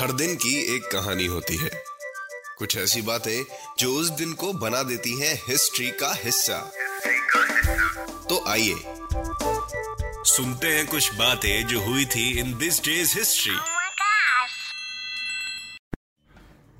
[0.00, 1.70] हर दिन की एक कहानी होती है।
[2.58, 3.44] कुछ ऐसी बातें
[3.78, 6.72] जो उस दिन को बना देती हैं हिस्ट्री का हिस्सा।
[8.28, 8.74] तो आइए
[10.24, 13.56] सुनते हैं कुछ बातें जो हुई थी in this day's history.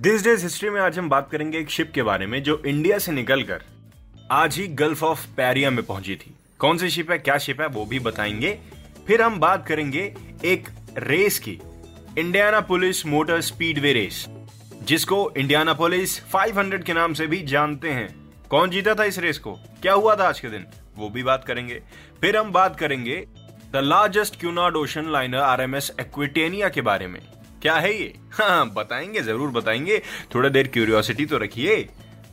[0.01, 2.99] This day's history में आज हम बात करेंगे एक शिप के बारे में जो इंडिया
[2.99, 3.65] से निकलकर
[4.31, 7.67] आज ही गल्फ ऑफ़ पैरिया में पहुँची थी। कौन सी शिप है क्या शिप है
[7.67, 8.59] वो भी बताएँगे।
[9.07, 10.15] फिर हम बात करेंगे
[10.45, 11.59] एक रेस की।
[12.19, 14.27] Indianapolis motor speedway race
[14.83, 18.09] जिसको इंडियाना पुलिस 500 के नाम से भी जानते हैं।
[18.49, 19.53] कौन जीता था इस रेस को?
[19.83, 20.67] क्या हुआ था आज के दिन?
[20.97, 21.83] वो भी बात करेंगे।
[22.21, 23.27] फिर हम बात करेंगे
[23.73, 27.21] the largest Cunard ocean liner R M S Aquitania के बारे में।
[27.63, 28.15] क्या है ये?
[28.33, 30.03] हाँ बताएँगे, ज़रूर बताएँगे।
[30.35, 31.89] थोड़ा देर क्यूरियोसिटी तो रखिए।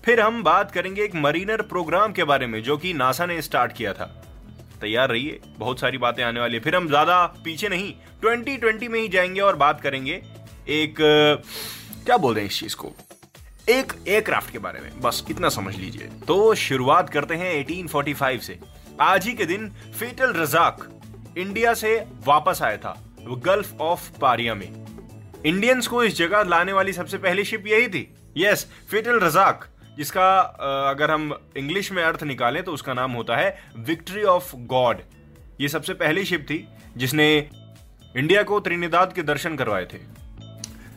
[0.06, 3.72] फिर हम बात करेंगे एक मरीनर प्रोग्राम के बारे में, जो कि नासा ने स्टार्ट
[3.72, 4.27] किया था।
[4.81, 9.00] तैयार रहिए। बहुत सारी बातें आने वाली है। फिर हम ज़्यादा पीछे नहीं 2020 में
[9.00, 10.22] ही जाएँगे और बात करेंगे
[10.70, 10.95] एक,
[12.06, 12.92] क्या बोल रहे हैं इस चीज़ को?
[13.70, 18.59] एक एयरक्राफ्ट के बारे में। बस इतना समझ लीजिए। तो शुरुआत करते हैं 1845 से।
[19.02, 20.88] आज ही के दिन फेटल रजाक
[21.38, 22.95] इंडिया से वापस आया था,
[23.45, 24.70] गल्फ ऑफ़ पारिया में।
[25.45, 29.67] इंडियंस को इस जगह लाने वाली सबसे पहली शिप यही थी। यस, फेटल रजाक।
[29.98, 30.30] जिसका
[30.90, 35.02] अगर हम इंग्लिश में अर्थ निकालें तो उसका नाम होता है विक्ट्री ऑफ़ गॉड
[35.62, 36.67] ये सबसे पहली शिप थी
[36.98, 37.28] जिसने
[38.16, 39.98] इंडिया को त्रिनिदाद के दर्शन करवाए थे।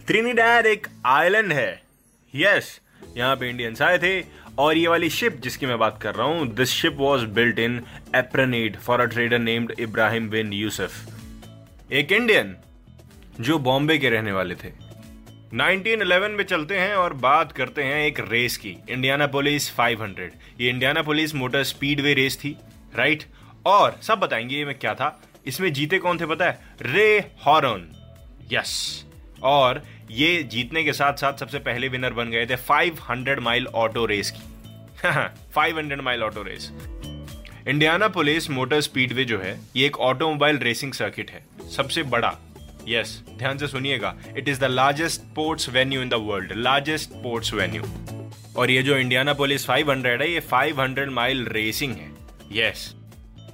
[0.06, 1.70] त्रिनिडाद एक आइलैंड है।
[2.34, 2.80] यस
[3.16, 4.20] यहाँ पे इंडियंस आए थे
[4.58, 7.80] और ये वाली शिप जिसकी मैं बात कर रहा हूँ this ship was built in
[8.16, 12.56] Aberdeen for a trader named Ibrahim bin Yusuf एक इंडियन
[13.40, 14.72] जो बॉम्बे के रहने वाले थे।
[15.54, 20.70] 1911 में चलते हैं और बात करते हैं एक रेस की इंडियाना पुलिस 500 ये
[20.70, 22.56] Indianapolis motor speedway race थी,
[22.96, 23.24] राइट?
[23.66, 26.60] और सब बताएँगे ये में क्या था। इसमें जीते कौन थे पता है?
[26.82, 27.88] रे हॉर्न।
[28.52, 29.04] यस।
[29.42, 34.06] और ये जीतने के साथ साथ सबसे पहले विनर बन गए थे 500 माइल ऑटो
[34.06, 34.42] रेस की।
[35.54, 36.72] 500 mile auto race.
[38.08, 41.44] Indianapolis motor speedway जो है, ये एक ऑटोमोबाइल रेसिंग सर्किट है,
[41.76, 42.38] सबसे बड़ा।
[42.88, 47.54] यस ध्यान से सुनिएगा। It is the largest sports venue in the world largest sports
[47.54, 47.82] venue
[48.56, 52.10] और ये जो इंडियाना पुलिस 500 है ये 500 माइल रेसिंग है।
[52.52, 53.00] यस yes,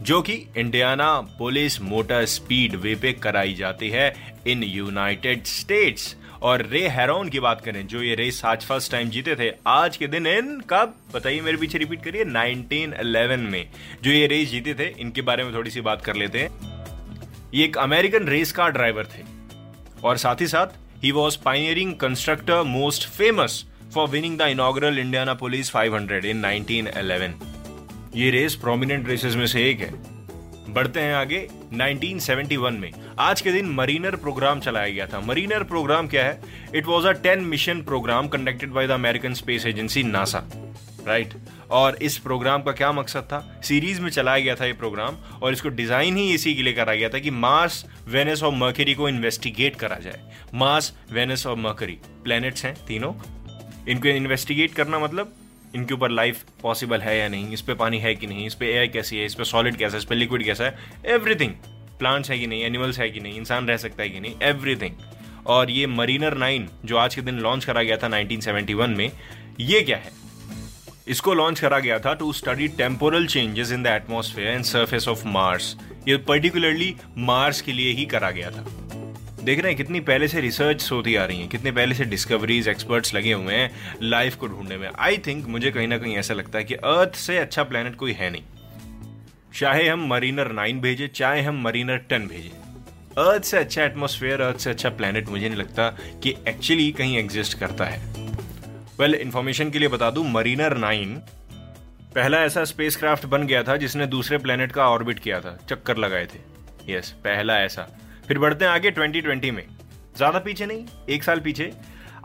[0.03, 6.63] जो कि Indianapolis motor speedway पे कराई जाती है इन यूनाइटेड स्टेट्स और
[6.63, 10.07] रे हेरोन की बात करें जो ये रेस आज फ़र्स्ट टाइम जीते थे आज के
[10.07, 10.95] दिन इन कब?
[11.15, 13.69] बताइए मेरे पीछे रिपीट करिए 1911 में।
[14.03, 16.76] जो ये रेस जीते थे इनके बारे में थोड़ी सी बात कर लेते हैं।
[17.57, 19.23] ये एक अमेरिकन रेस कार ड्राइवर थे।
[20.05, 20.67] और साथ ही साथ
[21.05, 24.99] ही was pioneering constructor most famous for winning the inaugural
[25.35, 27.33] Indianapolis 500 in 1911
[28.15, 29.91] ये रेस प्रोमिनेंट रेसेस में से एक है।
[30.69, 36.09] बढ़ते हैं आगे 1971 में। आज के दिन मरीनर प्रोग्राम चलाया गया था। मरीनर प्रोग्राम
[36.09, 36.41] क्या है?
[36.75, 40.45] It was a ten mission programme conducted by the American space agency NASA
[41.07, 41.35] right
[41.71, 43.61] और इस प्रोग्राम का क्या मकसद था?
[43.65, 46.95] सीरीज़ में चलाया गया था ये प्रोग्राम और इसको डिज़ाइन ही इसी के लिए करा
[46.95, 50.21] गया था कि मार्स वेनस और मर्करी को इन्वेस्टिगेट करा जाए।
[50.55, 53.13] मार्स वेनस और मर्करी प्लैनेट्स हैं तीनों।
[53.89, 55.35] इनको इन्वेस्टिगेट करना मतलब
[55.75, 58.65] इनके ऊपर लाइफ पॉसिबल है या नहीं, इस पर पानी है कि नहीं, इस पर
[58.65, 61.53] एयर कैसी है, इस पर सॉलिड कैसा है, इस पर लिक्विड कैसा है एवरीथिंग
[61.99, 64.95] प्लांट्स है कि नहीं एनिमल्स है कि नहीं, इंसान रह सकता है कि नहीं एवरीथिंग
[65.47, 69.11] और ये मरीनर नाइन जो आज के दिन लॉन्च करा गया था 1971 में,
[69.61, 70.26] ये क्या है?
[71.07, 75.27] इसको लॉन्च करा गया था to study temporal changes in the atmosphere and surface of
[75.27, 75.77] Mars
[76.09, 78.65] ये पर्टिकुलरली मार्स के लिए ही करा गया था।
[79.45, 82.69] देख रहे हैं, कितनी पहले से रिसर्च होती आ रही है, कितने पहले से डिस्कवरीज
[82.69, 86.35] एक्सपर्ट्स लगे हुए हैं लाइफ को ढूँढने में। आई थिंक मुझे कहीं ना कहीं ऐसा
[86.35, 88.43] लगता है कि अर्थ से अच्छा प्लेनेट कोई है नहीं।
[89.55, 92.53] चाहे हम मरीनर नाइन भेजे, चाहे हम मरीनर टेन भेजे।
[93.19, 95.89] अर्थ से अच्छा एटमोसफेयर अर्थ से अच्छा प्लेनेट मुझे नहीं लगता
[96.23, 98.16] कि एक्चुअली कहीं एग्जिस्ट करता है।
[99.01, 101.15] वेल well, इंफॉर्मेशन के लिए बता दूँ मरीनर नाइन
[102.15, 106.27] पहला ऐसा स्पेसक्राफ्ट बन गया था जिसने दूसरे प्लेनेट का ऑर्बिट किया था चक्कर लगाए
[106.27, 106.39] थे।
[106.93, 107.83] यस yes, पहला ऐसा।
[108.29, 109.63] फिर बढ़ते हैं आगे 2020 में।
[110.17, 111.71] ज़्यादा पीछे नहीं एक साल पीछे।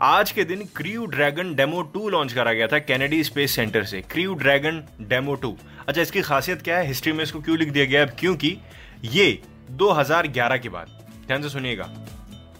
[0.00, 4.00] आज के दिन Crew Dragon Demo two launch करा गया था कैनेडी स्पेस सेंटर से।
[4.10, 5.56] क्रियू ड्रैगन डेमो टू
[5.88, 6.86] अच्छा इसकी खासियत क्या है?
[6.86, 8.56] हिस्ट्री में इसको क्यों लिख दिया गया क्योंकि
[9.04, 9.42] ये
[9.72, 11.90] 2011 के बाद ध्यान से सुनिएगा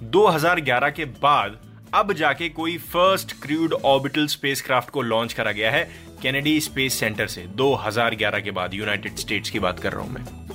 [0.03, 1.59] 2011 के बाद
[1.95, 5.91] अब जाके कोई फ़र्स्ट क्रूड ऑर्बिटल स्पेसक्राफ्ट को लॉन्च करा गया है
[6.23, 10.49] कैनेडी स्पेस सेंटर से 2011 के बाद यूनाइटेड स्टेट्स की बात कर रहा हूँ मैं।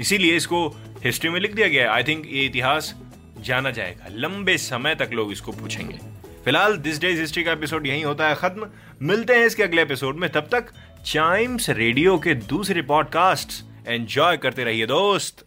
[0.00, 0.68] इसीलिए इसको
[1.04, 2.94] हिस्ट्री में लिख दिया गया आई थिंक ये इतिहास
[3.40, 5.98] जाना जाएगा। लंबे समय तक लोग इसको पूछेंगे।
[6.44, 8.66] फ़िलहाल दिस डेज़ हिस्ट्री का एपिसोड यही होता है खत्म।
[9.02, 10.72] मिलते हैं इसके अगले एपिसोड में। तब तक
[11.06, 15.46] चाइम्स रेडियो के दूसरे पॉडकास्ट एंजॉय करते रहिए दोस्त।